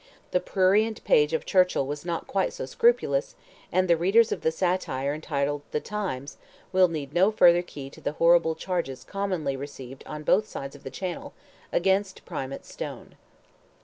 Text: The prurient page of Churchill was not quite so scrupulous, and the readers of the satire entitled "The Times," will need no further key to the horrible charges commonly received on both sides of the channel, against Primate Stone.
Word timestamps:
The 0.31 0.39
prurient 0.39 1.03
page 1.03 1.31
of 1.31 1.45
Churchill 1.45 1.85
was 1.85 2.03
not 2.03 2.25
quite 2.25 2.53
so 2.53 2.65
scrupulous, 2.65 3.35
and 3.71 3.87
the 3.87 3.95
readers 3.95 4.31
of 4.31 4.41
the 4.41 4.51
satire 4.51 5.13
entitled 5.13 5.61
"The 5.69 5.79
Times," 5.79 6.37
will 6.73 6.87
need 6.87 7.13
no 7.13 7.29
further 7.29 7.61
key 7.61 7.87
to 7.91 8.01
the 8.01 8.13
horrible 8.13 8.55
charges 8.55 9.03
commonly 9.03 9.55
received 9.55 10.03
on 10.07 10.23
both 10.23 10.47
sides 10.49 10.75
of 10.75 10.81
the 10.83 10.89
channel, 10.89 11.33
against 11.71 12.25
Primate 12.25 12.65
Stone. 12.65 13.13